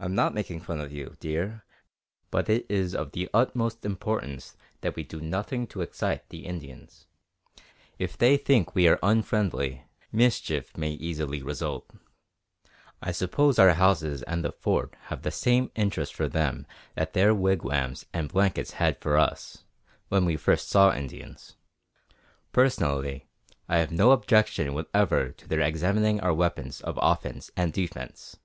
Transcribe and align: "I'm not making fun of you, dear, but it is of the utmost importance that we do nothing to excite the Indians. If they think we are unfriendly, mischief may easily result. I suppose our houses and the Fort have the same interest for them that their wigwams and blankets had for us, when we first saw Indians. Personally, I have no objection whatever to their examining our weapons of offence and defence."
"I'm 0.00 0.14
not 0.14 0.32
making 0.32 0.60
fun 0.60 0.80
of 0.80 0.92
you, 0.92 1.16
dear, 1.18 1.64
but 2.30 2.48
it 2.48 2.66
is 2.68 2.94
of 2.94 3.10
the 3.10 3.28
utmost 3.34 3.84
importance 3.84 4.56
that 4.80 4.94
we 4.94 5.02
do 5.02 5.20
nothing 5.20 5.66
to 5.66 5.80
excite 5.80 6.28
the 6.28 6.46
Indians. 6.46 7.08
If 7.98 8.16
they 8.16 8.36
think 8.36 8.76
we 8.76 8.86
are 8.86 9.00
unfriendly, 9.02 9.86
mischief 10.12 10.76
may 10.76 10.92
easily 10.92 11.42
result. 11.42 11.90
I 13.02 13.10
suppose 13.10 13.58
our 13.58 13.72
houses 13.74 14.22
and 14.22 14.44
the 14.44 14.52
Fort 14.52 14.94
have 15.06 15.22
the 15.22 15.32
same 15.32 15.72
interest 15.74 16.14
for 16.14 16.28
them 16.28 16.64
that 16.94 17.12
their 17.12 17.34
wigwams 17.34 18.06
and 18.12 18.28
blankets 18.28 18.74
had 18.74 19.00
for 19.00 19.16
us, 19.18 19.64
when 20.10 20.24
we 20.24 20.36
first 20.36 20.68
saw 20.68 20.94
Indians. 20.94 21.56
Personally, 22.52 23.26
I 23.68 23.78
have 23.78 23.90
no 23.90 24.12
objection 24.12 24.74
whatever 24.74 25.30
to 25.32 25.48
their 25.48 25.60
examining 25.60 26.20
our 26.20 26.32
weapons 26.32 26.80
of 26.82 27.00
offence 27.02 27.50
and 27.56 27.72
defence." 27.72 28.36